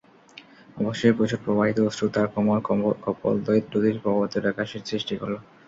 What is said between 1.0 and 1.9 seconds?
প্রচুর প্রবাহিত